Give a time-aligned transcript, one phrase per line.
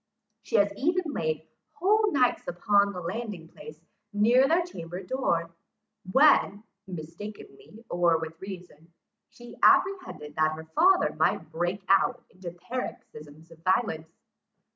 [0.41, 3.79] She has even laid whole nights upon the landing place
[4.11, 5.51] near their chamber door,
[6.11, 8.91] when, mistakenly, or with reason,
[9.29, 14.09] she apprehended that her father might break out into paroxysms of violence.